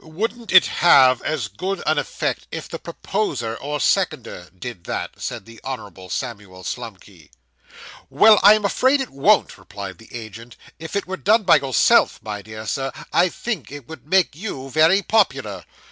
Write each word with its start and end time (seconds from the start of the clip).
'Wouldn't 0.00 0.50
it 0.52 0.66
have 0.66 1.22
as 1.22 1.46
good 1.46 1.80
an 1.86 1.96
effect 1.96 2.48
if 2.50 2.68
the 2.68 2.80
proposer 2.80 3.54
or 3.54 3.78
seconder 3.78 4.50
did 4.50 4.82
that?' 4.82 5.12
said 5.18 5.44
the 5.46 5.60
Honourable 5.62 6.10
Samuel 6.10 6.64
Slumkey. 6.64 7.30
'Why, 8.08 8.30
I 8.42 8.54
am 8.54 8.64
afraid 8.64 9.00
it 9.00 9.10
wouldn't,' 9.10 9.56
replied 9.56 9.98
the 9.98 10.08
agent; 10.12 10.56
'if 10.80 10.96
it 10.96 11.06
were 11.06 11.16
done 11.16 11.44
by 11.44 11.58
yourself, 11.58 12.18
my 12.20 12.42
dear 12.42 12.66
Sir, 12.66 12.90
I 13.12 13.28
think 13.28 13.70
it 13.70 13.86
would 13.86 14.08
make 14.08 14.34
you 14.34 14.70
very 14.70 15.02
popular. 15.02 15.64